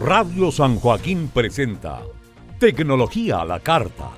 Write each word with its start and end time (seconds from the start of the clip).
Radio 0.00 0.52
San 0.52 0.78
Joaquín 0.78 1.30
presenta 1.32 2.02
Tecnología 2.58 3.40
a 3.40 3.44
la 3.46 3.60
Carta, 3.60 4.10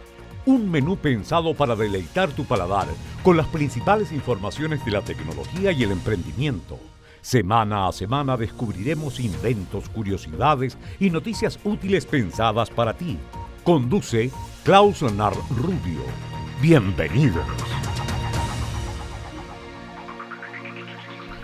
un 0.44 0.68
menú 0.68 0.96
pensado 0.96 1.54
para 1.54 1.76
deleitar 1.76 2.30
tu 2.30 2.44
paladar 2.44 2.88
con 3.22 3.36
las 3.36 3.46
principales 3.46 4.10
informaciones 4.10 4.84
de 4.84 4.90
la 4.90 5.02
tecnología 5.02 5.70
y 5.70 5.84
el 5.84 5.92
emprendimiento. 5.92 6.80
Semana 7.20 7.86
a 7.86 7.92
semana 7.92 8.36
descubriremos 8.36 9.20
inventos, 9.20 9.88
curiosidades 9.88 10.76
y 10.98 11.10
noticias 11.10 11.60
útiles 11.62 12.06
pensadas 12.06 12.70
para 12.70 12.94
ti. 12.94 13.16
Conduce 13.62 14.32
Klaus 14.64 15.00
Leonard 15.02 15.38
Rubio. 15.50 16.02
Bienvenidos. 16.60 17.46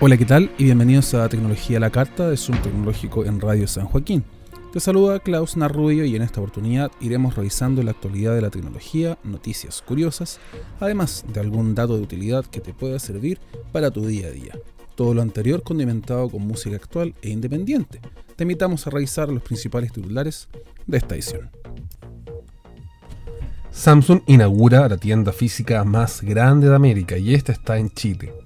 Hola, 0.07 0.19
¿qué 0.19 0.27
tal? 0.27 0.51
Y 0.59 0.65
bienvenidos 0.65 1.15
a 1.15 1.27
Tecnología 1.31 1.81
la 1.81 1.89
Carta 1.89 2.29
de 2.29 2.37
Zoom 2.37 2.61
Tecnológico 2.61 3.25
en 3.25 3.41
Radio 3.41 3.67
San 3.67 3.87
Joaquín. 3.87 4.23
Te 4.71 4.79
saluda 4.79 5.19
Klaus 5.19 5.57
Narrubio 5.57 6.05
y 6.05 6.15
en 6.15 6.21
esta 6.21 6.43
oportunidad 6.43 6.93
iremos 7.01 7.37
revisando 7.37 7.83
la 7.83 7.93
actualidad 7.93 8.35
de 8.35 8.43
la 8.43 8.51
tecnología, 8.51 9.17
noticias 9.25 9.81
curiosas, 9.81 10.41
además 10.79 11.25
de 11.33 11.41
algún 11.41 11.75
dato 11.75 11.97
de 11.97 12.03
utilidad 12.03 12.45
que 12.45 12.61
te 12.61 12.75
pueda 12.75 12.99
servir 12.99 13.41
para 13.73 13.91
tu 13.91 14.05
día 14.05 14.27
a 14.27 14.31
día. 14.31 14.59
Todo 14.95 15.15
lo 15.15 15.23
anterior 15.23 15.63
condimentado 15.63 16.29
con 16.29 16.43
música 16.43 16.77
actual 16.77 17.15
e 17.23 17.31
independiente. 17.31 18.03
Te 18.37 18.45
invitamos 18.45 18.87
a 18.87 18.91
revisar 18.91 19.31
los 19.31 19.43
principales 19.43 19.91
titulares 19.91 20.51
de 20.87 20.99
esta 20.99 21.15
edición. 21.15 21.49
Samsung 23.71 24.21
inaugura 24.27 24.87
la 24.87 24.99
tienda 24.99 25.33
física 25.33 25.83
más 25.83 26.21
grande 26.21 26.69
de 26.69 26.77
América 26.77 27.17
y 27.17 27.33
esta 27.33 27.53
está 27.53 27.79
en 27.79 27.89
Chile. 27.89 28.44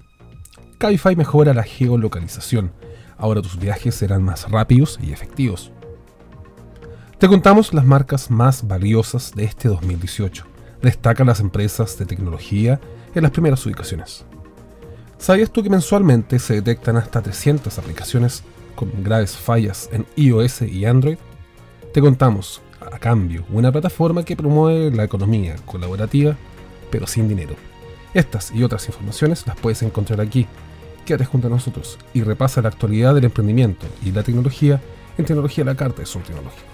Cabify 0.79 1.13
mejora 1.17 1.53
la 1.53 1.63
geolocalización. 1.63 2.71
Ahora 3.17 3.41
tus 3.41 3.59
viajes 3.59 3.95
serán 3.95 4.23
más 4.23 4.49
rápidos 4.49 4.97
y 5.03 5.11
efectivos. 5.11 5.73
Te 7.17 7.27
contamos 7.27 7.73
las 7.73 7.83
marcas 7.83 8.31
más 8.31 8.65
valiosas 8.65 9.33
de 9.35 9.43
este 9.43 9.67
2018. 9.67 10.45
Destacan 10.81 11.27
las 11.27 11.41
empresas 11.41 11.97
de 11.99 12.05
tecnología 12.05 12.79
en 13.13 13.23
las 13.23 13.31
primeras 13.33 13.65
ubicaciones. 13.65 14.23
¿Sabías 15.17 15.51
tú 15.51 15.63
que 15.63 15.69
mensualmente 15.69 16.39
se 16.39 16.53
detectan 16.53 16.95
hasta 16.95 17.21
300 17.21 17.77
aplicaciones 17.77 18.43
con 18.75 19.03
graves 19.03 19.35
fallas 19.35 19.89
en 19.91 20.05
iOS 20.15 20.61
y 20.61 20.85
Android? 20.85 21.17
Te 21.93 21.99
contamos, 21.99 22.61
a 22.79 22.97
cambio, 22.99 23.43
una 23.51 23.69
plataforma 23.69 24.23
que 24.23 24.37
promueve 24.37 24.95
la 24.95 25.03
economía 25.03 25.57
colaborativa, 25.65 26.37
pero 26.89 27.05
sin 27.05 27.27
dinero. 27.27 27.55
Estas 28.13 28.51
y 28.51 28.63
otras 28.63 28.87
informaciones 28.87 29.45
las 29.45 29.57
puedes 29.57 29.83
encontrar 29.83 30.21
aquí 30.21 30.47
quédate 31.09 31.25
junto 31.25 31.47
a 31.47 31.49
nosotros 31.49 31.97
y 32.13 32.21
repasa 32.21 32.61
la 32.61 32.67
actualidad 32.67 33.15
del 33.15 33.23
emprendimiento 33.23 33.87
y 34.05 34.11
la 34.11 34.21
tecnología 34.21 34.79
en 35.17 35.25
Tecnología 35.25 35.63
a 35.63 35.65
la 35.65 35.75
Carta 35.75 36.01
de 36.01 36.05
Zoom 36.05 36.23
Tecnológico. 36.23 36.67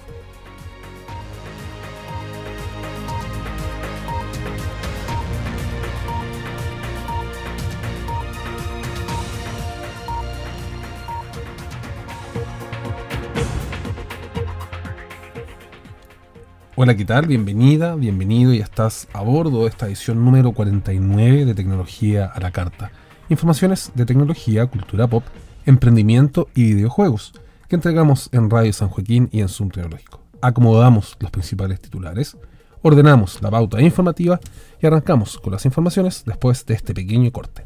Hola, 16.75 16.97
¿qué 16.97 17.05
tal? 17.05 17.27
Bienvenida, 17.27 17.95
bienvenido 17.95 18.53
y 18.53 18.59
estás 18.59 19.07
a 19.13 19.21
bordo 19.21 19.61
de 19.61 19.69
esta 19.69 19.87
edición 19.87 20.25
número 20.25 20.51
49 20.51 21.45
de 21.45 21.55
Tecnología 21.55 22.25
a 22.25 22.41
la 22.41 22.51
Carta 22.51 22.91
informaciones 23.29 23.91
de 23.95 24.05
tecnología, 24.05 24.65
cultura 24.67 25.07
pop, 25.07 25.23
emprendimiento 25.65 26.47
y 26.53 26.73
videojuegos 26.75 27.33
que 27.67 27.75
entregamos 27.75 28.29
en 28.31 28.49
Radio 28.49 28.71
San 28.73 28.89
Joaquín 28.89 29.29
y 29.31 29.41
en 29.41 29.49
Zoom 29.49 29.69
Tecnológico. 29.69 30.21
Acomodamos 30.41 31.17
los 31.19 31.31
principales 31.31 31.81
titulares, 31.81 32.37
ordenamos 32.81 33.41
la 33.41 33.49
pauta 33.49 33.81
informativa 33.81 34.39
y 34.79 34.85
arrancamos 34.85 35.39
con 35.39 35.53
las 35.53 35.65
informaciones 35.65 36.23
después 36.25 36.65
de 36.65 36.75
este 36.75 36.93
pequeño 36.93 37.31
corte. 37.31 37.63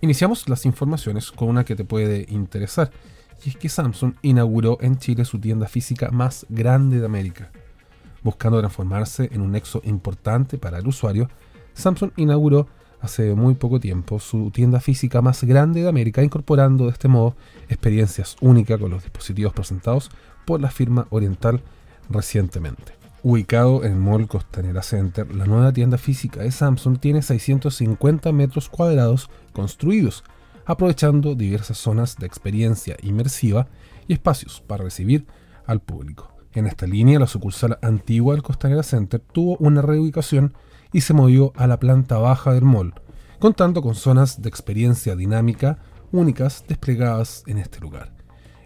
Iniciamos 0.00 0.48
las 0.48 0.66
informaciones 0.66 1.32
con 1.32 1.48
una 1.48 1.64
que 1.64 1.74
te 1.74 1.84
puede 1.84 2.26
interesar 2.28 2.90
y 3.44 3.50
es 3.50 3.56
que 3.56 3.68
Samsung 3.68 4.14
inauguró 4.22 4.78
en 4.80 4.98
Chile 4.98 5.24
su 5.24 5.38
tienda 5.38 5.68
física 5.68 6.10
más 6.10 6.46
grande 6.48 7.00
de 7.00 7.06
América. 7.06 7.50
Buscando 8.22 8.58
transformarse 8.58 9.28
en 9.32 9.40
un 9.40 9.52
nexo 9.52 9.80
importante 9.84 10.58
para 10.58 10.78
el 10.78 10.86
usuario, 10.86 11.28
Samsung 11.74 12.10
inauguró 12.16 12.66
hace 13.00 13.34
muy 13.34 13.54
poco 13.54 13.78
tiempo 13.78 14.18
su 14.18 14.50
tienda 14.50 14.80
física 14.80 15.22
más 15.22 15.44
grande 15.44 15.82
de 15.82 15.88
América, 15.88 16.22
incorporando 16.22 16.86
de 16.86 16.92
este 16.92 17.08
modo 17.08 17.36
experiencias 17.68 18.36
únicas 18.40 18.80
con 18.80 18.90
los 18.90 19.02
dispositivos 19.02 19.52
presentados 19.52 20.10
por 20.44 20.60
la 20.60 20.70
firma 20.70 21.06
oriental 21.10 21.62
recientemente. 22.08 22.94
Ubicado 23.22 23.84
en 23.84 23.92
el 23.92 23.98
Mall 23.98 24.28
Costanera 24.28 24.82
Center, 24.82 25.34
la 25.34 25.46
nueva 25.46 25.72
tienda 25.72 25.98
física 25.98 26.40
de 26.40 26.52
Samsung 26.52 26.98
tiene 26.98 27.22
650 27.22 28.32
metros 28.32 28.68
cuadrados 28.68 29.30
construidos, 29.52 30.22
aprovechando 30.66 31.34
diversas 31.34 31.78
zonas 31.78 32.16
de 32.16 32.26
experiencia 32.26 32.96
inmersiva 33.02 33.68
y 34.08 34.12
espacios 34.12 34.60
para 34.66 34.84
recibir 34.84 35.26
al 35.64 35.80
público. 35.80 36.36
En 36.52 36.66
esta 36.66 36.86
línea, 36.86 37.18
la 37.18 37.26
sucursal 37.26 37.78
antigua 37.82 38.34
del 38.34 38.42
Costanera 38.42 38.82
Center 38.82 39.20
tuvo 39.20 39.56
una 39.58 39.82
reubicación 39.82 40.54
y 40.92 41.02
se 41.02 41.14
movió 41.14 41.52
a 41.56 41.66
la 41.66 41.78
planta 41.78 42.18
baja 42.18 42.52
del 42.52 42.64
mall, 42.64 42.94
contando 43.38 43.82
con 43.82 43.94
zonas 43.94 44.42
de 44.42 44.48
experiencia 44.48 45.14
dinámica 45.14 45.78
únicas 46.12 46.64
desplegadas 46.66 47.44
en 47.46 47.58
este 47.58 47.80
lugar. 47.80 48.12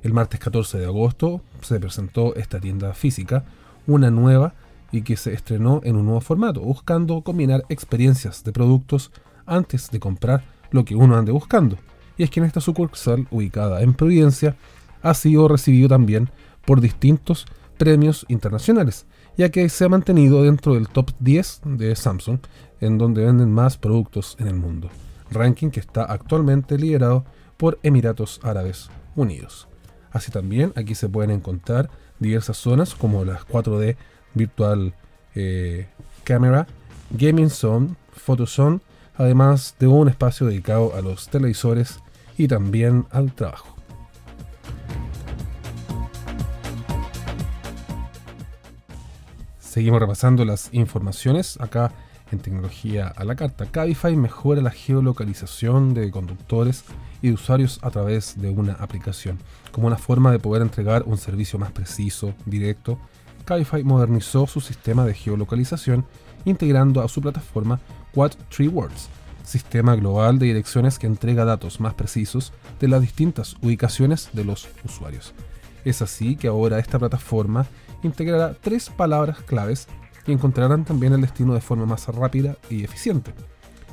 El 0.03 0.15
martes 0.15 0.41
14 0.41 0.79
de 0.79 0.87
agosto 0.87 1.43
se 1.61 1.79
presentó 1.79 2.35
esta 2.37 2.61
tienda 2.61 2.95
física, 2.95 3.45
una 3.87 4.11
nueva 4.11 4.55
y 4.93 5.03
que 5.03 5.17
se 5.17 5.35
estrenó 5.35 5.81
en 5.85 5.97
un 5.97 6.07
nuevo 6.07 6.21
formato, 6.21 6.61
buscando 6.61 7.23
combinar 7.23 7.65
experiencias 7.69 8.45
de 8.45 8.53
productos 8.53 9.11
antes 9.47 9.91
de 9.91 10.01
comprar 10.01 10.45
lo 10.71 10.85
que 10.85 10.95
uno 10.95 11.17
ande 11.17 11.33
buscando 11.33 11.77
y 12.21 12.23
es 12.23 12.29
que 12.29 12.39
en 12.39 12.45
esta 12.45 12.61
sucursal, 12.61 13.27
ubicada 13.31 13.81
en 13.81 13.95
Providencia, 13.95 14.55
ha 15.01 15.15
sido 15.15 15.49
recibido 15.49 15.89
también 15.89 16.29
por 16.67 16.83
distintos 16.83 17.47
premios 17.79 18.27
internacionales, 18.29 19.07
ya 19.39 19.49
que 19.49 19.67
se 19.71 19.87
ha 19.87 19.89
mantenido 19.89 20.43
dentro 20.43 20.75
del 20.75 20.91
top 20.91 21.13
10 21.19 21.63
de 21.65 21.97
Samsung, 21.97 22.41
en 22.83 22.99
donde 22.99 23.25
venden 23.25 23.51
más 23.51 23.79
productos 23.79 24.37
en 24.39 24.49
el 24.49 24.55
mundo, 24.57 24.91
ranking 25.31 25.71
que 25.71 25.81
está 25.81 26.05
actualmente 26.05 26.77
liderado 26.77 27.25
por 27.57 27.79
Emiratos 27.83 28.39
Árabes 28.43 28.91
Unidos. 29.17 29.67
Así 30.13 30.31
también 30.31 30.75
aquí 30.77 30.95
se 30.95 31.09
pueden 31.09 31.31
encontrar 31.31 31.89
diversas 32.19 32.59
zonas 32.59 32.95
como 32.95 33.25
las 33.25 33.47
4D 33.47 33.97
Virtual 34.35 34.93
eh, 35.35 35.89
Camera, 36.25 36.67
Gaming 37.13 37.49
Zone, 37.49 37.95
Photo 38.13 38.45
Zone, 38.47 38.81
además 39.21 39.75
de 39.79 39.87
un 39.87 40.09
espacio 40.09 40.47
dedicado 40.47 40.95
a 40.97 41.03
los 41.03 41.29
televisores 41.29 42.01
y 42.39 42.49
también 42.49 43.05
al 43.11 43.35
trabajo. 43.35 43.77
Seguimos 49.59 50.01
repasando 50.01 50.47
las 50.47 50.73
informaciones 50.73 51.61
acá 51.61 51.93
en 52.33 52.39
tecnología 52.39 53.09
a 53.09 53.25
la 53.25 53.37
carta. 53.37 53.67
Cabify 53.67 54.17
mejora 54.17 54.63
la 54.63 54.71
geolocalización 54.71 55.93
de 55.93 56.11
conductores 56.11 56.85
y 57.21 57.29
de 57.29 57.35
usuarios 57.35 57.79
a 57.83 57.91
través 57.91 58.41
de 58.41 58.49
una 58.49 58.73
aplicación. 58.73 59.39
Como 59.71 59.87
una 59.87 59.99
forma 59.99 60.33
de 60.33 60.39
poder 60.39 60.63
entregar 60.63 61.03
un 61.05 61.19
servicio 61.19 61.59
más 61.59 61.73
preciso, 61.73 62.33
directo, 62.47 62.99
Cabify 63.45 63.85
modernizó 63.85 64.47
su 64.47 64.63
sistema 64.63 65.05
de 65.05 65.13
geolocalización 65.13 66.07
integrando 66.47 67.03
a 67.03 67.09
su 67.09 67.21
plataforma 67.21 67.81
Quad 68.15 68.33
Tree 68.49 68.69
Words, 68.69 69.09
sistema 69.45 69.95
global 69.97 70.39
de 70.39 70.47
direcciones 70.47 70.99
que 70.99 71.07
entrega 71.07 71.45
datos 71.45 71.81
más 71.81 71.95
precisos 71.95 72.53
de 72.79 72.89
las 72.89 73.01
distintas 73.01 73.57
ubicaciones 73.63 74.31
de 74.33 74.45
los 74.45 74.69
usuarios. 74.85 75.35
Es 75.85 76.03
así 76.03 76.37
que 76.37 76.49
ahora 76.49 76.79
esta 76.79 76.99
plataforma 76.99 77.67
integrará 78.03 78.55
tres 78.55 78.91
palabras 78.91 79.41
claves 79.43 79.87
que 80.25 80.33
encontrarán 80.33 80.85
también 80.85 81.13
el 81.13 81.21
destino 81.21 81.55
de 81.55 81.61
forma 81.61 81.87
más 81.87 82.07
rápida 82.09 82.57
y 82.69 82.85
eficiente, 82.85 83.33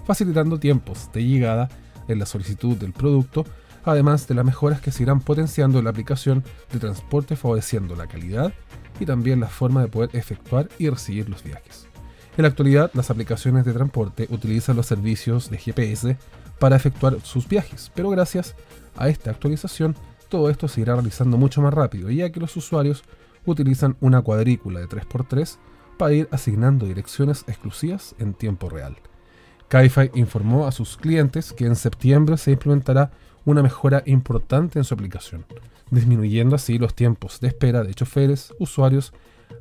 facilitando 0.06 0.60
tiempos 0.60 1.10
de 1.14 1.24
llegada 1.24 1.70
en 2.08 2.20
la 2.20 2.26
solicitud 2.26 2.76
del 2.78 2.94
producto, 2.94 3.46
además 3.84 4.28
de 4.28 4.36
las 4.36 4.46
mejoras 4.46 4.82
que 4.82 4.92
se 4.92 5.04
irán 5.04 5.22
potenciando 5.22 5.80
en 5.80 5.86
la 5.86 5.92
aplicación 5.92 6.44
de 6.72 6.80
transporte 6.80 7.36
favoreciendo 7.36 7.96
la 7.96 8.08
calidad 8.08 8.54
y 9.00 9.06
también 9.06 9.40
la 9.40 9.48
forma 9.48 9.82
de 9.82 9.88
poder 9.88 10.10
efectuar 10.14 10.70
y 10.78 10.90
recibir 10.90 11.30
los 11.30 11.44
viajes. 11.44 11.88
En 12.38 12.44
la 12.44 12.50
actualidad, 12.50 12.92
las 12.94 13.10
aplicaciones 13.10 13.66
de 13.66 13.74
transporte 13.74 14.28
utilizan 14.30 14.76
los 14.76 14.86
servicios 14.86 15.50
de 15.50 15.58
GPS 15.58 16.18
para 16.60 16.76
efectuar 16.76 17.20
sus 17.24 17.48
viajes, 17.48 17.92
pero 17.96 18.12
gracias 18.12 18.54
a 18.96 19.10
esta 19.10 19.32
actualización, 19.32 19.96
todo 20.30 20.52
esto 20.52 20.68
se 20.68 20.82
irá 20.82 20.94
realizando 20.94 21.38
mucho 21.38 21.64
más 21.64 21.74
rápido, 21.74 22.12
ya 22.12 22.32
que 22.32 22.40
los 22.40 22.56
usuarios 22.56 23.04
utilizan 23.48 23.98
una 24.02 24.22
cuadrícula 24.22 24.80
de 24.80 24.88
3x3 24.88 25.58
para 25.98 26.14
ir 26.14 26.30
asignando 26.32 26.86
direcciones 26.86 27.44
exclusivas 27.48 28.14
en 28.20 28.36
tiempo 28.36 28.70
real. 28.70 28.98
Cabify 29.68 30.12
informó 30.14 30.68
a 30.68 30.72
sus 30.72 30.96
clientes 30.96 31.54
que 31.54 31.66
en 31.66 31.76
septiembre 31.76 32.38
se 32.38 32.52
implementará 32.52 33.10
una 33.46 33.64
mejora 33.64 34.04
importante 34.06 34.78
en 34.78 34.86
su 34.86 34.94
aplicación, 34.94 35.44
disminuyendo 35.90 36.56
así 36.56 36.78
los 36.78 36.94
tiempos 36.94 37.40
de 37.40 37.48
espera 37.48 37.84
de 37.84 37.96
choferes, 37.96 38.54
usuarios, 38.60 39.12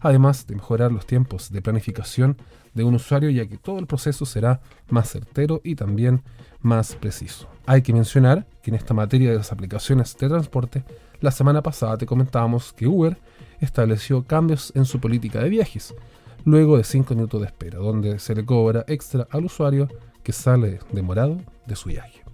además 0.00 0.46
de 0.46 0.56
mejorar 0.56 0.92
los 0.92 1.06
tiempos 1.06 1.50
de 1.50 1.62
planificación 1.62 2.36
de 2.76 2.84
un 2.84 2.94
usuario 2.94 3.30
ya 3.30 3.46
que 3.46 3.56
todo 3.56 3.78
el 3.78 3.86
proceso 3.86 4.26
será 4.26 4.60
más 4.90 5.10
certero 5.10 5.62
y 5.64 5.74
también 5.74 6.22
más 6.60 6.94
preciso. 6.94 7.48
Hay 7.64 7.80
que 7.82 7.92
mencionar 7.92 8.46
que 8.62 8.70
en 8.70 8.76
esta 8.76 8.92
materia 8.94 9.30
de 9.30 9.38
las 9.38 9.50
aplicaciones 9.50 10.16
de 10.16 10.28
transporte, 10.28 10.84
la 11.20 11.30
semana 11.30 11.62
pasada 11.62 11.96
te 11.96 12.06
comentábamos 12.06 12.74
que 12.74 12.86
Uber 12.86 13.16
estableció 13.60 14.24
cambios 14.24 14.72
en 14.76 14.84
su 14.84 15.00
política 15.00 15.42
de 15.42 15.48
viajes, 15.48 15.94
luego 16.44 16.76
de 16.76 16.84
5 16.84 17.14
minutos 17.14 17.40
de 17.40 17.46
espera, 17.46 17.78
donde 17.78 18.18
se 18.18 18.34
le 18.34 18.44
cobra 18.44 18.84
extra 18.86 19.26
al 19.30 19.46
usuario 19.46 19.88
que 20.22 20.32
sale 20.32 20.78
demorado 20.92 21.40
de 21.66 21.76
su 21.76 21.88
viaje. 21.88 22.25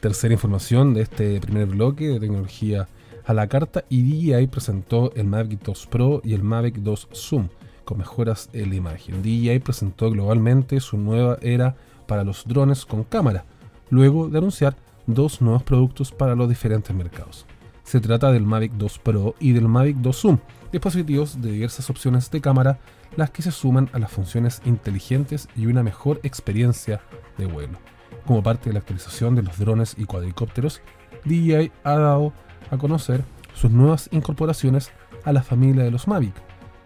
Tercera 0.00 0.32
información 0.32 0.94
de 0.94 1.02
este 1.02 1.40
primer 1.40 1.66
bloque 1.66 2.06
de 2.06 2.20
tecnología 2.20 2.86
a 3.26 3.34
la 3.34 3.48
carta 3.48 3.84
y 3.88 4.02
DJI 4.02 4.46
presentó 4.46 5.12
el 5.16 5.26
Mavic 5.26 5.60
2 5.64 5.86
Pro 5.88 6.20
y 6.24 6.34
el 6.34 6.44
Mavic 6.44 6.76
2 6.76 7.08
Zoom 7.12 7.48
con 7.84 7.98
mejoras 7.98 8.48
en 8.52 8.70
la 8.70 8.76
imagen. 8.76 9.22
DJI 9.22 9.58
presentó 9.58 10.08
globalmente 10.08 10.78
su 10.78 10.98
nueva 10.98 11.38
era 11.42 11.74
para 12.06 12.22
los 12.22 12.46
drones 12.46 12.86
con 12.86 13.02
cámara, 13.02 13.44
luego 13.90 14.28
de 14.28 14.38
anunciar 14.38 14.76
dos 15.08 15.40
nuevos 15.40 15.64
productos 15.64 16.12
para 16.12 16.36
los 16.36 16.48
diferentes 16.48 16.94
mercados. 16.94 17.44
Se 17.82 17.98
trata 17.98 18.30
del 18.30 18.46
Mavic 18.46 18.74
2 18.74 19.00
Pro 19.00 19.34
y 19.40 19.50
del 19.50 19.66
Mavic 19.66 19.96
2 19.96 20.16
Zoom, 20.16 20.38
dispositivos 20.70 21.42
de 21.42 21.50
diversas 21.50 21.90
opciones 21.90 22.30
de 22.30 22.40
cámara, 22.40 22.78
las 23.16 23.30
que 23.30 23.42
se 23.42 23.50
suman 23.50 23.90
a 23.92 23.98
las 23.98 24.12
funciones 24.12 24.62
inteligentes 24.64 25.48
y 25.56 25.66
una 25.66 25.82
mejor 25.82 26.20
experiencia 26.22 27.00
de 27.36 27.46
vuelo. 27.46 27.78
Como 28.26 28.42
parte 28.42 28.70
de 28.70 28.74
la 28.74 28.80
actualización 28.80 29.34
de 29.34 29.42
los 29.42 29.58
drones 29.58 29.94
y 29.96 30.04
cuadricópteros, 30.04 30.82
DJI 31.24 31.72
ha 31.84 31.96
dado 31.96 32.32
a 32.70 32.76
conocer 32.76 33.24
sus 33.54 33.70
nuevas 33.70 34.08
incorporaciones 34.12 34.90
a 35.24 35.32
la 35.32 35.42
familia 35.42 35.84
de 35.84 35.90
los 35.90 36.06
Mavic, 36.06 36.34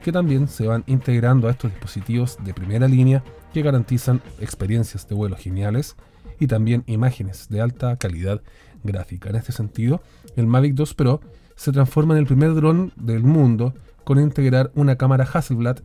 que 0.02 0.12
también 0.12 0.48
se 0.48 0.66
van 0.66 0.84
integrando 0.86 1.48
a 1.48 1.50
estos 1.50 1.70
dispositivos 1.70 2.38
de 2.42 2.54
primera 2.54 2.88
línea 2.88 3.22
que 3.52 3.62
garantizan 3.62 4.22
experiencias 4.40 5.06
de 5.08 5.14
vuelo 5.14 5.36
geniales 5.36 5.96
y 6.40 6.46
también 6.46 6.82
imágenes 6.86 7.48
de 7.48 7.60
alta 7.60 7.96
calidad 7.96 8.40
gráfica. 8.82 9.30
En 9.30 9.36
este 9.36 9.52
sentido, 9.52 10.02
el 10.36 10.46
Mavic 10.46 10.74
2 10.74 10.94
Pro 10.94 11.20
se 11.54 11.72
transforma 11.72 12.14
en 12.14 12.20
el 12.20 12.26
primer 12.26 12.54
dron 12.54 12.92
del 12.96 13.22
mundo 13.22 13.74
con 14.04 14.18
integrar 14.18 14.72
una 14.74 14.96
cámara 14.96 15.28
Hasselblad 15.30 15.78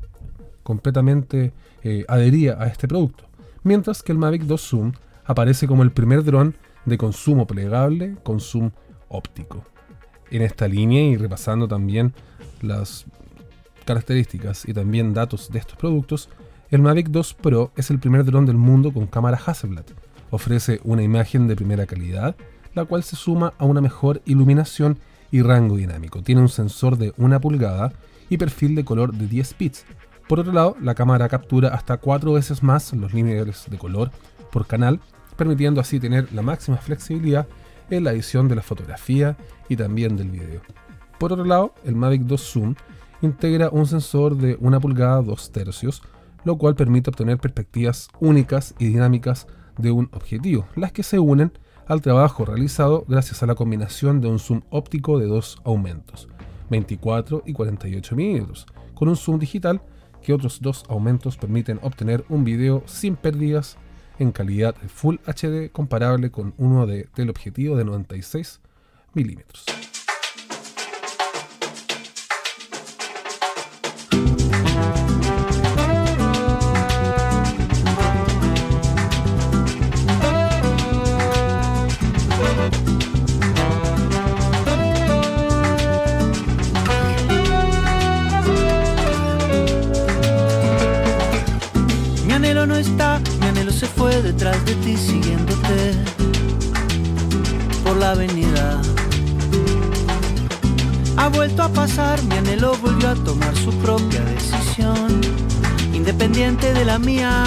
completamente 0.63 1.53
eh, 1.83 2.05
adherida 2.07 2.61
a 2.61 2.67
este 2.67 2.87
producto, 2.87 3.25
mientras 3.63 4.01
que 4.01 4.11
el 4.11 4.17
Mavic 4.17 4.43
2 4.43 4.61
Zoom 4.61 4.91
aparece 5.27 5.67
como 5.67 5.83
el 5.83 5.91
primer 5.91 6.23
dron 6.23 6.55
de 6.85 6.97
consumo 6.97 7.45
plegable 7.45 8.15
con 8.23 8.39
zoom 8.39 8.71
óptico. 9.09 9.63
En 10.31 10.41
esta 10.41 10.67
línea 10.67 11.03
y 11.03 11.17
repasando 11.17 11.67
también 11.67 12.13
las 12.61 13.05
características 13.85 14.67
y 14.67 14.73
también 14.73 15.13
datos 15.13 15.51
de 15.51 15.59
estos 15.59 15.77
productos, 15.77 16.29
el 16.69 16.81
Mavic 16.81 17.07
2 17.09 17.33
Pro 17.35 17.71
es 17.75 17.89
el 17.91 17.99
primer 17.99 18.25
dron 18.25 18.45
del 18.45 18.57
mundo 18.57 18.91
con 18.91 19.07
cámara 19.07 19.39
Hasselblad, 19.45 19.85
Ofrece 20.29 20.81
una 20.83 21.03
imagen 21.03 21.47
de 21.47 21.55
primera 21.55 21.85
calidad, 21.85 22.35
la 22.73 22.83
cual 22.83 23.03
se 23.03 23.15
suma 23.15 23.53
a 23.57 23.63
una 23.63 23.79
mejor 23.79 24.21
iluminación 24.25 24.97
y 25.31 25.41
rango 25.41 25.77
dinámico. 25.77 26.21
Tiene 26.21 26.41
un 26.41 26.49
sensor 26.49 26.97
de 26.97 27.13
una 27.17 27.39
pulgada 27.39 27.93
y 28.29 28.37
perfil 28.37 28.75
de 28.75 28.83
color 28.83 29.13
de 29.13 29.27
10 29.27 29.55
bits. 29.57 29.85
Por 30.27 30.41
otro 30.41 30.51
lado, 30.51 30.75
la 30.81 30.95
cámara 30.95 31.29
captura 31.29 31.69
hasta 31.69 31.95
4 31.95 32.33
veces 32.33 32.61
más 32.61 32.91
los 32.91 33.13
niveles 33.13 33.65
de 33.69 33.77
color 33.77 34.11
por 34.57 34.65
canal, 34.65 34.99
permitiendo 35.35 35.79
así 35.79 35.99
tener 35.99 36.33
la 36.33 36.41
máxima 36.41 36.77
flexibilidad 36.77 37.47
en 37.91 38.03
la 38.03 38.11
edición 38.11 38.47
de 38.47 38.55
la 38.55 38.63
fotografía 38.63 39.37
y 39.69 39.75
también 39.75 40.17
del 40.17 40.31
video. 40.31 40.61
Por 41.19 41.31
otro 41.31 41.45
lado, 41.45 41.75
el 41.85 41.93
Mavic 41.93 42.23
2 42.23 42.41
Zoom 42.41 42.73
integra 43.21 43.69
un 43.69 43.85
sensor 43.85 44.35
de 44.35 44.57
una 44.59 44.79
pulgada 44.79 45.21
2 45.21 45.51
tercios, 45.51 46.01
lo 46.43 46.57
cual 46.57 46.73
permite 46.73 47.11
obtener 47.11 47.37
perspectivas 47.37 48.07
únicas 48.19 48.73
y 48.79 48.87
dinámicas 48.87 49.45
de 49.77 49.91
un 49.91 50.09
objetivo, 50.11 50.65
las 50.75 50.91
que 50.91 51.03
se 51.03 51.19
unen 51.19 51.51
al 51.85 52.01
trabajo 52.01 52.43
realizado 52.43 53.05
gracias 53.07 53.43
a 53.43 53.45
la 53.45 53.53
combinación 53.53 54.21
de 54.21 54.27
un 54.27 54.39
zoom 54.39 54.61
óptico 54.71 55.19
de 55.19 55.27
dos 55.27 55.61
aumentos, 55.65 56.29
24 56.71 57.43
y 57.45 57.53
48 57.53 58.15
milímetros, 58.15 58.65
con 58.95 59.07
un 59.07 59.17
zoom 59.17 59.37
digital 59.37 59.83
que 60.23 60.33
otros 60.33 60.61
dos 60.63 60.83
aumentos 60.89 61.37
permiten 61.37 61.79
obtener 61.83 62.25
un 62.27 62.43
video 62.43 62.81
sin 62.87 63.15
pérdidas 63.15 63.77
en 64.19 64.31
calidad 64.31 64.75
Full 64.75 65.17
HD 65.25 65.71
comparable 65.71 66.31
con 66.31 66.53
uno 66.57 66.85
de 66.87 67.03
teleobjetivo 67.13 67.75
de 67.75 67.85
96 67.85 68.59
milímetros. 69.13 69.65
Mía. 106.99 107.43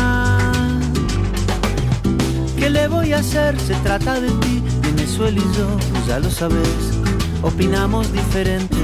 ¿Qué 2.56 2.70
le 2.70 2.88
voy 2.88 3.12
a 3.12 3.18
hacer? 3.18 3.58
Se 3.58 3.74
trata 3.76 4.20
de 4.20 4.28
ti, 4.28 4.62
Venezuela 4.82 5.38
y 5.38 5.56
yo, 5.56 5.66
pues 5.92 6.06
ya 6.06 6.18
lo 6.18 6.30
sabes, 6.30 6.98
opinamos 7.42 8.12
diferente. 8.12 8.76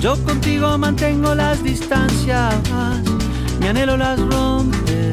Yo 0.00 0.16
contigo 0.24 0.78
mantengo 0.78 1.34
las 1.34 1.62
distancias, 1.62 2.54
mi 3.60 3.66
anhelo 3.68 3.96
las 3.96 4.18
rompe 4.20 5.12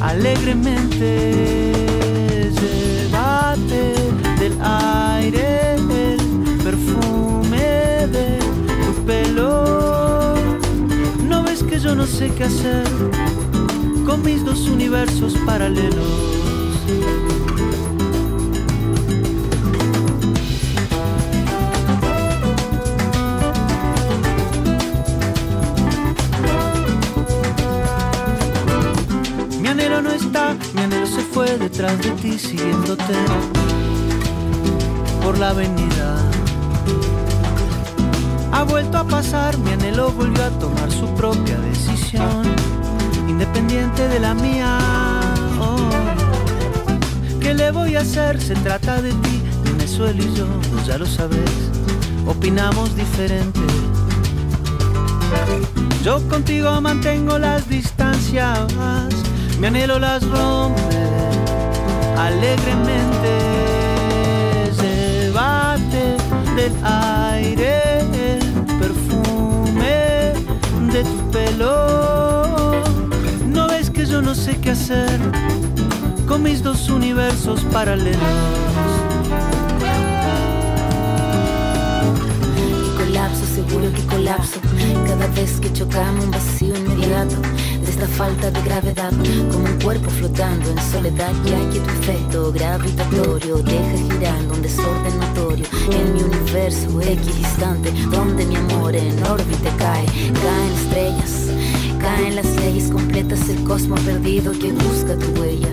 alegremente 0.00 1.72
llévate 2.50 3.94
del 4.38 4.58
aire 4.62 5.59
yo 11.90 11.96
no 11.96 12.06
sé 12.06 12.30
qué 12.36 12.44
hacer 12.44 12.86
con 14.06 14.22
mis 14.22 14.44
dos 14.44 14.68
universos 14.68 15.34
paralelos. 15.44 16.06
no 30.00 30.10
está, 30.12 30.56
mi 30.74 30.82
anhelo 30.82 31.06
se 31.06 31.22
fue 31.22 31.58
detrás 31.58 31.98
de 31.98 32.10
ti 32.22 32.38
siguiéndote 32.38 33.14
por 35.22 35.36
la 35.38 35.50
avenida. 35.50 36.19
Ha 38.60 38.64
vuelto 38.64 38.98
a 38.98 39.04
pasar, 39.04 39.56
mi 39.56 39.70
anhelo 39.72 40.12
volvió 40.12 40.44
a 40.44 40.50
tomar 40.50 40.92
su 40.92 41.06
propia 41.14 41.58
decisión, 41.60 42.42
independiente 43.26 44.06
de 44.06 44.20
la 44.20 44.34
mía. 44.34 44.78
Oh. 45.58 45.88
¿Qué 47.40 47.54
le 47.54 47.70
voy 47.70 47.96
a 47.96 48.00
hacer? 48.00 48.38
Se 48.38 48.54
trata 48.56 49.00
de 49.00 49.12
ti, 49.12 49.40
Venezuela 49.64 50.22
y 50.22 50.34
yo, 50.34 50.44
pues 50.70 50.84
ya 50.84 50.98
lo 50.98 51.06
sabes, 51.06 51.50
opinamos 52.26 52.94
diferente. 52.94 53.60
Yo 56.04 56.20
contigo 56.28 56.78
mantengo 56.82 57.38
las 57.38 57.66
distancias 57.66 58.58
mi 59.58 59.68
anhelo 59.68 59.98
las 59.98 60.22
rompe 60.28 60.98
alegremente. 62.18 63.32
Se 64.78 65.32
del 66.56 66.72
aire 66.84 67.39
de 70.92 71.04
tu 71.04 71.30
pelo. 71.30 72.82
No 73.46 73.68
ves 73.68 73.90
que 73.90 74.04
yo 74.06 74.20
no 74.20 74.34
sé 74.34 74.56
qué 74.60 74.70
hacer 74.70 75.20
con 76.26 76.42
mis 76.42 76.62
dos 76.62 76.88
universos 76.88 77.60
paralelos. 77.72 78.18
Colapso, 82.96 83.46
seguro 83.54 83.92
que 83.92 84.02
colapso. 84.06 84.60
Cada 85.06 85.26
vez 85.28 85.60
que 85.60 85.72
chocamos 85.72 86.24
un 86.24 86.30
vacío 86.30 86.76
inmediato 86.76 87.36
de 87.84 87.90
esta 87.90 88.06
falta 88.06 88.50
de 88.50 88.62
gravedad, 88.62 89.12
como 89.52 89.68
cuerpo 89.82 90.10
flotando 90.10 90.70
en 90.70 90.78
soledad, 90.92 91.32
ya 91.44 91.58
que 91.70 91.80
tu 91.80 91.90
efecto 91.90 92.52
gravitatorio 92.52 93.56
deja 93.58 93.96
girando 93.96 94.54
un 94.54 94.62
desorden 94.62 95.18
notorio 95.18 95.66
en 95.90 96.14
mi 96.14 96.22
universo 96.22 97.00
equidistante, 97.00 97.92
donde 98.10 98.46
mi 98.46 98.56
amor 98.56 98.94
en 98.94 99.22
órbita 99.24 99.70
cae, 99.78 100.06
caen 100.06 100.72
estrellas 100.72 101.50
Caen 102.00 102.34
las 102.34 102.46
leyes 102.56 102.90
completas, 102.90 103.46
el 103.50 103.62
cosmos 103.64 104.00
perdido 104.00 104.52
que 104.52 104.72
busca 104.72 105.16
tu 105.18 105.38
huella. 105.38 105.68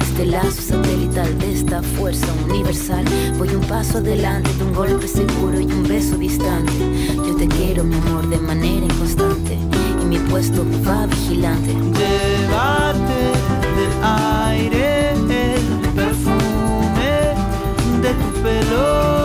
Este 0.00 0.26
lazo 0.26 0.62
satelital 0.62 1.36
de 1.38 1.54
esta 1.54 1.82
fuerza 1.82 2.26
universal. 2.48 3.04
Voy 3.36 3.48
un 3.48 3.62
paso 3.62 3.98
adelante 3.98 4.48
de 4.54 4.64
un 4.64 4.74
golpe 4.74 5.08
seguro 5.08 5.58
y 5.60 5.64
un 5.64 5.82
beso 5.82 6.16
distante. 6.16 6.72
Yo 7.16 7.34
te 7.34 7.48
quiero, 7.48 7.82
mi 7.82 7.96
amor, 7.96 8.28
de 8.28 8.38
manera 8.38 8.86
inconstante. 8.86 9.58
Y 10.00 10.04
mi 10.04 10.18
puesto 10.18 10.64
va 10.86 11.06
vigilante. 11.06 11.72
Llévate 11.72 13.41
aire 14.02 15.12
el 15.12 15.94
perfume 15.94 17.34
de 18.02 18.10
tu 18.14 18.42
pelo. 18.42 19.21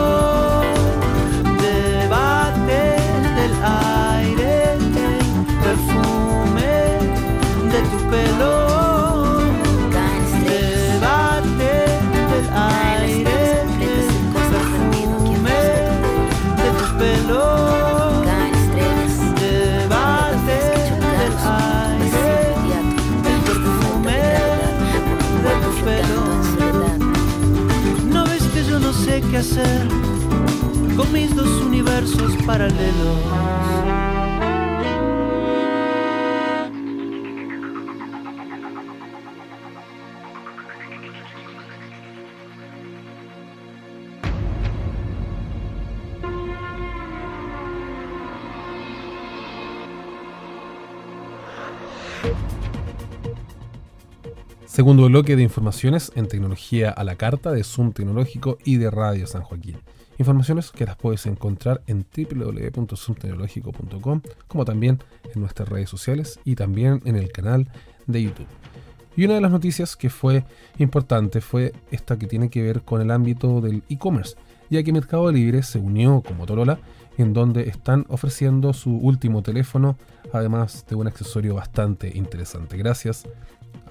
Segundo 54.78 55.08
bloque 55.08 55.36
de 55.36 55.42
informaciones 55.42 56.12
en 56.14 56.28
tecnología 56.28 56.92
a 56.92 57.04
la 57.04 57.16
carta 57.16 57.52
de 57.52 57.64
Zoom 57.64 57.94
Tecnológico 57.94 58.60
y 58.64 58.78
de 58.78 58.92
Radio 58.92 59.26
San 59.26 59.42
Joaquín. 59.42 59.80
Informaciones 60.20 60.70
que 60.70 60.86
las 60.86 60.96
puedes 60.96 61.26
encontrar 61.26 61.82
en 61.88 62.06
www.zoomtecnológico.com, 62.16 64.22
como 64.48 64.66
también 64.66 65.00
en 65.34 65.42
nuestras 65.42 65.68
redes 65.68 65.90
sociales 65.90 66.40
y 66.46 66.54
también 66.54 67.02
en 67.06 67.16
el 67.16 67.32
canal 67.32 67.72
de 68.06 68.22
YouTube. 68.22 68.46
Y 69.16 69.26
una 69.26 69.34
de 69.34 69.42
las 69.42 69.50
noticias 69.50 69.96
que 69.96 70.12
fue 70.12 70.46
importante 70.78 71.42
fue 71.42 71.74
esta 71.90 72.20
que 72.20 72.28
tiene 72.28 72.52
que 72.52 72.62
ver 72.62 72.84
con 72.84 73.02
el 73.02 73.10
ámbito 73.10 73.62
del 73.62 73.82
e-commerce, 73.90 74.36
ya 74.70 74.84
que 74.84 74.94
Mercado 74.94 75.32
Libre 75.32 75.64
se 75.64 75.80
unió 75.80 76.22
con 76.22 76.38
Motorola, 76.38 76.78
en 77.18 77.34
donde 77.34 77.68
están 77.68 78.06
ofreciendo 78.10 78.74
su 78.74 78.96
último 78.96 79.42
teléfono, 79.42 79.98
además 80.32 80.86
de 80.88 80.96
un 80.96 81.08
accesorio 81.08 81.56
bastante 81.56 82.16
interesante. 82.16 82.78
Gracias 82.78 83.26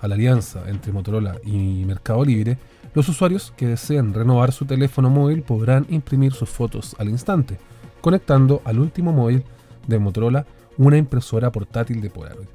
a 0.00 0.08
la 0.08 0.14
alianza 0.14 0.68
entre 0.68 0.92
Motorola 0.92 1.38
y 1.44 1.84
Mercado 1.84 2.24
Libre, 2.24 2.58
los 2.94 3.08
usuarios 3.08 3.52
que 3.56 3.66
deseen 3.66 4.14
renovar 4.14 4.52
su 4.52 4.64
teléfono 4.64 5.10
móvil 5.10 5.42
podrán 5.42 5.86
imprimir 5.88 6.32
sus 6.32 6.48
fotos 6.48 6.96
al 6.98 7.08
instante, 7.08 7.58
conectando 8.00 8.62
al 8.64 8.78
último 8.78 9.12
móvil 9.12 9.44
de 9.86 9.98
Motorola 9.98 10.46
una 10.78 10.96
impresora 10.96 11.52
portátil 11.52 12.00
de 12.00 12.10
Polaroid. 12.10 12.48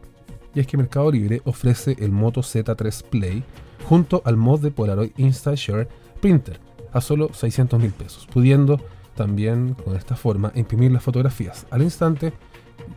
Y 0.53 0.59
es 0.59 0.67
que 0.67 0.77
Mercado 0.77 1.11
Libre 1.11 1.41
ofrece 1.45 1.95
el 1.99 2.11
Moto 2.11 2.41
Z3 2.41 3.03
Play 3.03 3.43
junto 3.85 4.21
al 4.25 4.37
mod 4.37 4.61
de 4.61 4.71
Polaroid 4.71 5.11
InstaShare 5.17 5.87
Printer 6.19 6.59
a 6.91 7.01
solo 7.01 7.33
600 7.33 7.79
mil 7.79 7.91
pesos, 7.91 8.27
pudiendo 8.31 8.79
también 9.15 9.75
con 9.75 9.95
esta 9.95 10.15
forma 10.15 10.51
imprimir 10.55 10.91
las 10.91 11.03
fotografías 11.03 11.65
al 11.69 11.81
instante 11.81 12.33